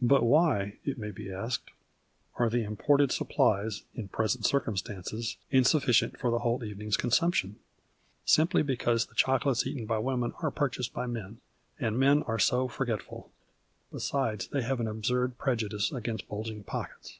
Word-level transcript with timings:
But 0.00 0.22
why, 0.22 0.78
it 0.86 0.96
may 0.96 1.10
be 1.10 1.30
asked, 1.30 1.70
are 2.36 2.48
the 2.48 2.62
imported 2.64 3.12
supplies, 3.12 3.82
in 3.94 4.08
present 4.08 4.46
circumstances, 4.46 5.36
insufficient 5.50 6.18
for 6.18 6.30
the 6.30 6.38
whole 6.38 6.64
evening's 6.64 6.96
consumption? 6.96 7.56
Simply 8.24 8.62
because 8.62 9.04
the 9.04 9.14
choco 9.14 9.50
lates 9.50 9.66
eaten 9.66 9.84
by 9.84 9.98
women 9.98 10.32
are 10.42 10.50
purchased 10.50 10.94
by 10.94 11.04
men, 11.06 11.42
and 11.78 11.98
men 11.98 12.22
arc 12.22 12.40
so 12.40 12.68
forgetful. 12.68 13.30
Besides 13.92 14.48
they 14.48 14.62
have 14.62 14.80
an 14.80 14.88
absurd 14.88 15.36
prejudice 15.36 15.92
against 15.92 16.26
bulging 16.26 16.62
pockets. 16.64 17.18